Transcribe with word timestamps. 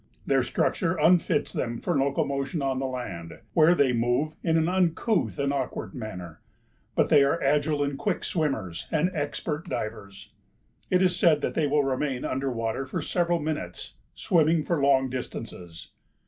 Their 0.25 0.41
structure 0.41 0.95
unfits 0.95 1.53
them 1.53 1.77
for 1.79 1.95
locomotion 1.95 2.63
on 2.63 2.79
the 2.79 2.87
land 2.87 3.37
where 3.53 3.75
they 3.75 3.93
move 3.93 4.35
in 4.41 4.57
an 4.57 4.67
uncouth 4.67 5.37
and 5.37 5.53
awkward 5.53 5.93
manner, 5.93 6.41
but 6.95 7.09
they 7.09 7.23
are 7.23 7.39
agile 7.39 7.83
and 7.83 7.99
quick 7.99 8.23
swimmers 8.23 8.87
and 8.89 9.11
expert 9.13 9.65
divers. 9.69 10.31
It 10.89 11.03
is 11.03 11.15
said 11.15 11.41
that 11.41 11.53
they 11.53 11.67
will 11.67 11.83
remain 11.83 12.25
under 12.25 12.51
water 12.51 12.87
for 12.87 13.03
several 13.03 13.37
minutes, 13.37 13.93
swimming 14.15 14.63
for 14.63 14.81
long 14.81 15.07
distances. 15.07 15.89